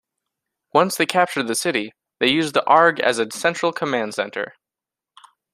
[0.73, 4.55] Once they captured the city, they used the Arg as a central command center.